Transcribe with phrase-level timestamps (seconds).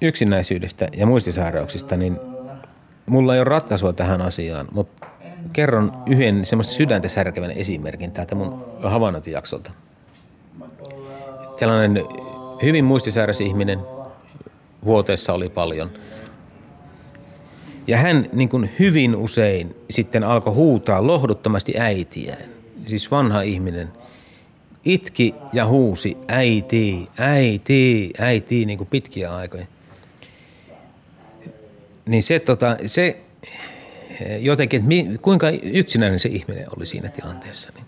[0.00, 2.20] yksinäisyydestä ja muistisairauksista, niin
[3.06, 5.06] mulla ei ole ratkaisua tähän asiaan, mutta
[5.52, 9.70] kerron yhden semmoista sydäntä särkevän esimerkin täältä mun havainnointijaksolta.
[11.58, 12.04] Tällainen
[12.62, 13.80] hyvin muistisairas ihminen,
[14.84, 15.90] vuoteessa oli paljon.
[17.86, 22.44] Ja hän niin kuin hyvin usein sitten alkoi huutaa lohduttomasti äitiään.
[22.86, 23.88] Siis vanha ihminen–
[24.86, 29.66] itki ja huusi äiti, äiti, äiti niin kuin pitkiä aikoja.
[32.06, 33.20] Niin se, tota, se
[34.38, 37.72] jotenkin, että mi, kuinka yksinäinen se ihminen oli siinä tilanteessa.
[37.74, 37.86] Niin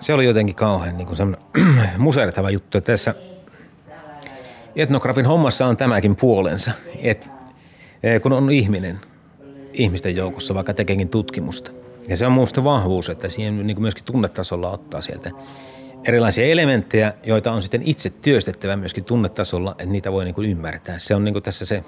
[0.00, 1.08] se oli jotenkin kauhean niin
[1.98, 2.80] musertava juttu.
[2.80, 3.14] Tässä
[4.76, 7.26] etnografin hommassa on tämäkin puolensa, että
[8.02, 9.00] e, kun on ihminen
[9.72, 11.70] ihmisten joukossa, vaikka tekeekin tutkimusta–
[12.08, 15.30] ja se on minusta vahvuus, että siihen niin myöskin tunnetasolla ottaa sieltä
[16.08, 20.98] erilaisia elementtejä, joita on sitten itse työstettävä myöskin tunnetasolla, että niitä voi niin kuin ymmärtää.
[20.98, 21.84] Se on niin kuin tässä se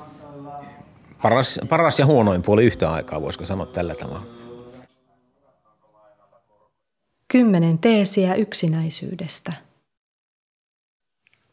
[1.23, 4.27] paras, paras ja huonoin puoli yhtä aikaa, voisiko sanoa tällä tavalla.
[7.33, 9.53] Kymmenen teesiä yksinäisyydestä.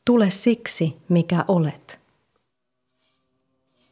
[0.06, 2.00] Tule siksi, mikä olet.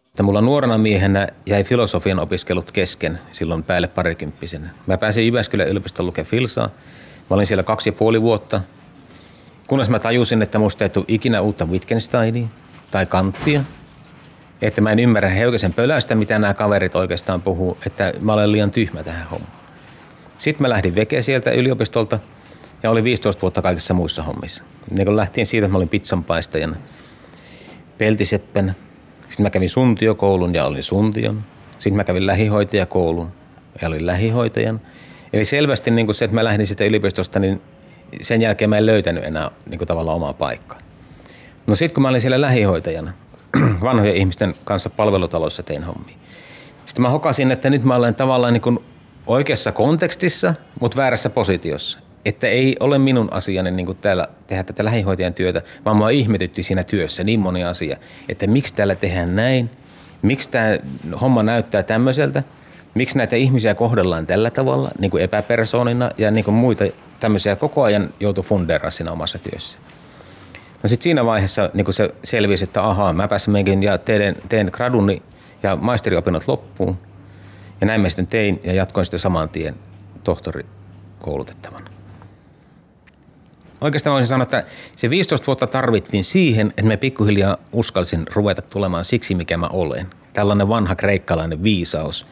[0.07, 4.69] Että mulla nuorena miehenä jäi filosofian opiskelut kesken silloin päälle parikymppisenä.
[4.87, 6.69] Mä pääsin Jyväskylän yliopistoon lukemaan filsaa.
[7.31, 8.61] Mä olin siellä kaksi ja puoli vuotta.
[9.67, 12.47] Kunnes mä tajusin, että musta ei tule ikinä uutta Wittgensteinia
[12.91, 13.63] tai Kanttia.
[14.61, 17.77] Että mä en ymmärrä heukaisen pölästä, mitä nämä kaverit oikeastaan puhuu.
[17.87, 19.53] Että mä olen liian tyhmä tähän hommaan.
[20.37, 22.19] Sitten mä lähdin veke sieltä yliopistolta
[22.83, 24.63] ja olin 15 vuotta kaikissa muissa hommissa.
[24.89, 26.75] Niin kun lähtien siitä, mä olin pizzanpaistajana,
[27.97, 28.73] peltiseppänä–
[29.31, 31.43] sitten mä kävin suntiokoulun ja olin suntion.
[31.71, 33.31] Sitten mä kävin lähihoitajakoulun
[33.81, 34.81] ja olin lähihoitajan.
[35.33, 37.61] Eli selvästi niin kuin se, että mä lähdin sitä yliopistosta, niin
[38.21, 40.77] sen jälkeen mä en löytänyt enää niin kuin tavallaan omaa paikkaa.
[41.67, 43.13] No sitten kun mä olin siellä lähihoitajana,
[43.81, 46.15] vanhojen ihmisten kanssa palvelutalossa tein hommia.
[46.85, 48.79] Sitten mä hokasin, että nyt mä olen tavallaan niin kuin
[49.27, 55.33] oikeassa kontekstissa, mutta väärässä positiossa että ei ole minun asiani niin täällä tehdä tätä lähihoitajan
[55.33, 57.97] työtä, vaan mua ihmetytti siinä työssä niin moni asia,
[58.29, 59.69] että miksi täällä tehdään näin,
[60.21, 60.79] miksi tämä
[61.21, 62.43] homma näyttää tämmöiseltä,
[62.93, 66.83] miksi näitä ihmisiä kohdellaan tällä tavalla niin kuin epäpersonina ja niin kuin muita
[67.19, 69.77] tämmöisiä koko ajan joutuu fundeeraa siinä omassa työssä.
[70.83, 74.35] No sitten siinä vaiheessa niin kuin se selvisi, että ahaa, mä pääsen menkin ja teen,
[74.49, 75.21] teen graduni
[75.63, 76.97] ja maisteriopinnot loppuun.
[77.81, 79.75] Ja näin mä sitten tein ja jatkoin sitten saman tien
[80.23, 81.89] tohtorikoulutettavana.
[83.81, 84.63] Oikeastaan voisin sanoa, että
[84.95, 90.07] se 15 vuotta tarvittiin siihen, että me pikkuhiljaa uskalsin ruveta tulemaan siksi, mikä mä olen.
[90.33, 92.27] Tällainen vanha kreikkalainen viisaus.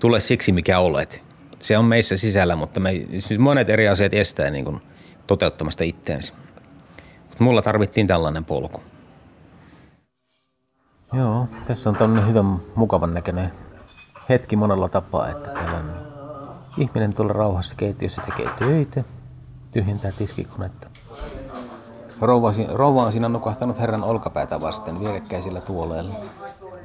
[0.00, 1.22] Tule siksi, mikä olet.
[1.58, 4.80] Se on meissä sisällä, mutta me, siis monet eri asiat estää niin kuin
[5.26, 6.34] toteuttamasta itteensä.
[7.28, 8.82] Mutta mulla tarvittiin tällainen polku.
[11.12, 13.52] Joo, tässä on tämmöinen hyvän mukavan näköinen
[14.28, 15.50] hetki monella tapaa, että
[16.78, 19.04] ihminen tuolla rauhassa keittiössä tekee töitä,
[19.72, 20.86] tyhjentää tiskikonetta.
[22.20, 26.14] Rouva, rouva on siinä nukahtanut herran olkapäätä vasten vierekkäisillä tuoleilla.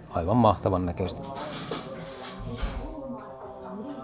[0.09, 1.21] Aivan mahtavan näköistä.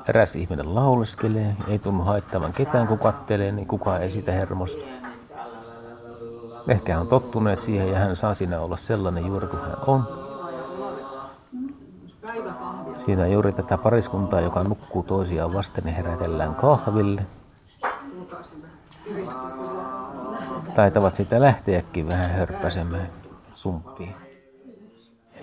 [0.08, 4.82] Eräs ihminen lauleskelee, ei tunnu haittavan ketään kun kattelee, niin kukaan ei sitä hermostu.
[6.68, 10.22] Ehkä on tottuneet siihen ja hän saa siinä olla sellainen juuri kuin hän on.
[12.96, 17.26] Siinä juuri tätä pariskuntaa, joka nukkuu toisiaan vasten, niin herätellään kahville–
[20.76, 23.10] taitavat sitä lähteäkin vähän hörppäsemään
[23.54, 24.16] sumppiin.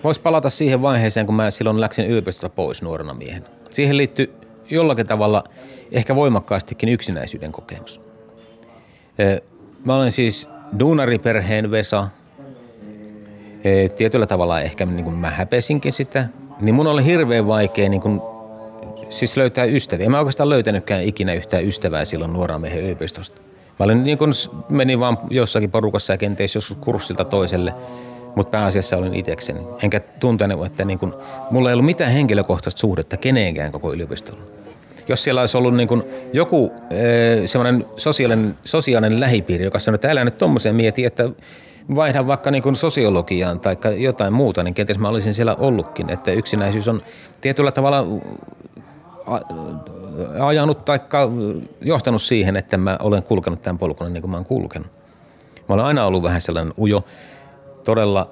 [0.03, 3.45] Voisi palata siihen vaiheeseen, kun mä silloin läksin yliopistosta pois nuorena miehen.
[3.69, 4.38] Siihen liittyy
[4.69, 5.43] jollakin tavalla
[5.91, 8.01] ehkä voimakkaastikin yksinäisyyden kokemus.
[9.85, 10.47] Mä olen siis
[10.79, 12.07] duunariperheen Vesa.
[13.95, 16.27] Tietyllä tavalla ehkä niin kuin mä häpesinkin sitä.
[16.61, 18.21] Niin mun oli hirveän vaikea niin kuin,
[19.09, 20.05] siis löytää ystäviä.
[20.05, 23.41] En mä oikeastaan löytänytkään ikinä yhtään ystävää silloin nuorena miehen yliopistosta.
[23.79, 24.31] Mä olin niin kuin,
[24.69, 27.73] menin vaan jossakin porukassa ja kenties joskus kurssilta toiselle,
[28.35, 29.59] mutta pääasiassa olin itsekseni.
[29.83, 31.13] Enkä tuntenut, että niin kuin,
[31.51, 34.41] mulla ei ollut mitään henkilökohtaista suhdetta keneenkään koko yliopistolla.
[35.09, 36.03] Jos siellä olisi ollut niin kuin
[36.33, 41.29] joku e, semmoinen sosiaalinen, sosiaalinen lähipiiri, joka sanoi, että älä nyt tuommoisen mieti, että
[41.95, 46.09] vaihda vaikka niin kuin sosiologiaan tai jotain muuta, niin kenties mä olisin siellä ollutkin.
[46.09, 47.01] Että yksinäisyys on
[47.41, 48.05] tietyllä tavalla
[50.39, 50.99] ajanut tai
[51.81, 54.87] johtanut siihen, että mä olen kulkenut tämän polkun niin kuin mä oon kulkenut.
[55.69, 57.03] Mä olen aina ollut vähän sellainen ujo,
[57.83, 58.29] todella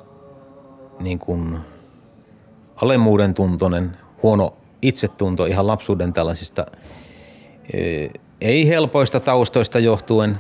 [1.00, 1.60] niin kuin
[2.82, 6.66] alemmuuden tuntoinen, huono itsetunto ihan lapsuuden tällaisista
[7.74, 8.08] e,
[8.42, 10.38] ei helpoista taustoista johtuen,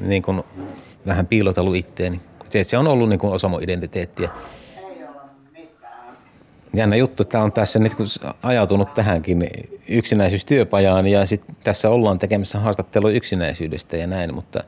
[0.00, 0.42] niin kuin
[1.06, 2.20] vähän piilotellut itteeni.
[2.50, 4.30] Se, se on ollut niin kuin osa mun identiteettiä.
[6.74, 8.06] Jännä juttu, tämä on tässä nyt kun
[8.42, 9.48] ajautunut tähänkin
[9.88, 14.64] yksinäisyystyöpajaan ja sitten tässä ollaan tekemässä haastattelua yksinäisyydestä ja näin, mutta,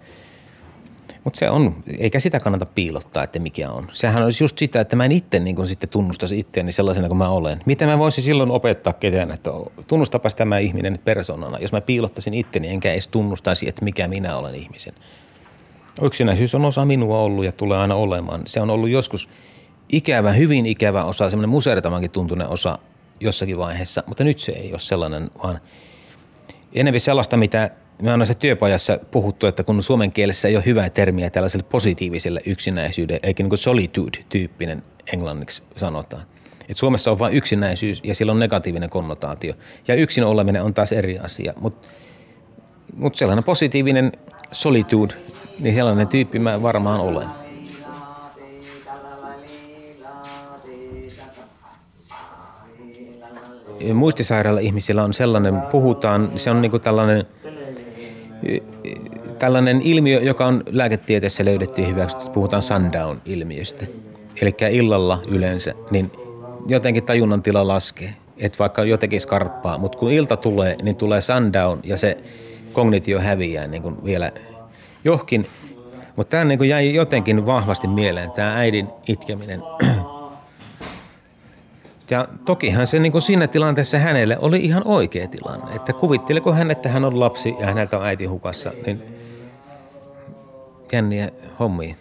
[1.25, 3.89] mutta se on, eikä sitä kannata piilottaa, että mikä on.
[3.93, 7.29] Sehän olisi just sitä, että mä en itse niin sitten tunnustaisi itseäni sellaisena kuin mä
[7.29, 7.61] olen.
[7.67, 9.51] Miten mä voisin silloin opettaa ketään, että
[9.87, 14.37] tunnustapas tämä ihminen nyt persoonana, jos mä piilottaisin itteni enkä edes tunnustaisi, että mikä minä
[14.37, 14.95] olen ihmisen.
[16.03, 18.43] Yksinäisyys on osa minua ollut ja tulee aina olemaan.
[18.47, 19.29] Se on ollut joskus
[19.93, 22.79] ikävä, hyvin ikävä osa, semmoinen musertavankin tuntunen osa
[23.21, 25.61] jossakin vaiheessa, mutta nyt se ei ole sellainen, vaan
[26.75, 27.71] enemmän sellaista, mitä
[28.03, 32.41] me on se työpajassa puhuttu, että kun suomen kielessä ei ole hyvää termiä tällaiselle positiiviselle
[32.47, 34.83] yksinäisyydelle, eikä niin solitude-tyyppinen
[35.13, 36.23] englanniksi sanotaan.
[36.69, 39.55] Et Suomessa on vain yksinäisyys ja sillä on negatiivinen konnotaatio.
[39.89, 41.53] Ja yksin oleminen on taas eri asia.
[41.61, 41.89] Mutta
[42.97, 44.13] mut sellainen positiivinen
[44.53, 45.15] solitude,
[45.59, 47.29] niin sellainen tyyppi mä varmaan olen.
[53.95, 57.27] muistisairailla ihmisillä on sellainen, puhutaan, se on niin kuin tällainen,
[59.43, 63.87] tällainen ilmiö, joka on lääketieteessä löydetty hyväksytty, puhutaan sundown-ilmiöstä.
[64.43, 66.13] Eli illalla yleensä, niin
[66.69, 68.15] jotenkin tajunnan tila laskee.
[68.39, 72.17] Että vaikka jotenkin skarppaa, mutta kun ilta tulee, niin tulee sundown ja se
[72.73, 74.33] kognitio häviää niin kuin vielä
[75.05, 75.47] johonkin.
[76.17, 79.63] Mutta tämä niin jäi jotenkin vahvasti mieleen, tämä äidin itkeminen.
[82.13, 85.77] Ja tokihan se niin kuin siinä tilanteessa hänelle oli ihan oikea tilanne.
[85.77, 89.03] Että kuvitteliko hän, että hän on lapsi ja häneltä on äiti hukassa, niin
[90.93, 91.95] jänniä hommia.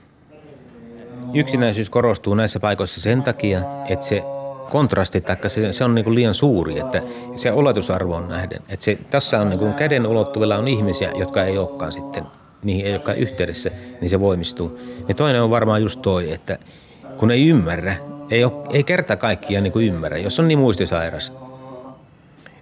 [1.33, 4.23] Yksinäisyys korostuu näissä paikoissa sen takia, että se
[4.69, 7.01] kontrasti, tai se, se on niin kuin liian suuri, että
[7.35, 8.59] se oletusarvo on nähden.
[8.69, 12.23] Että se, tässä on niin kuin käden ulottuvilla on ihmisiä, jotka ei olekaan sitten,
[12.63, 13.71] niihin ei olekaan yhteydessä,
[14.01, 14.79] niin se voimistuu.
[15.07, 16.57] Ja toinen on varmaan just toi, että
[17.17, 17.95] kun ei ymmärrä,
[18.31, 21.33] ei, ole, ei kerta kaikkiaan niin kuin ymmärrä, jos on niin muistisairas,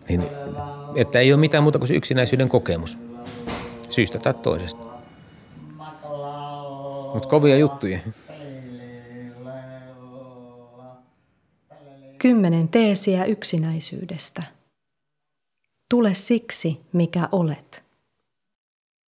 [0.09, 0.23] niin
[0.95, 2.97] että ei ole mitään muuta kuin yksinäisyyden kokemus
[3.89, 4.89] syystä tai toisesta.
[7.13, 7.99] Mutta kovia juttuja.
[12.17, 14.43] Kymmenen teesiä yksinäisyydestä.
[15.89, 17.88] Tule siksi, mikä olet.